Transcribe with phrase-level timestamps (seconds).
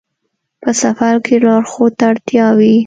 [0.61, 2.73] په سفر کې لارښود ته اړتیا وي.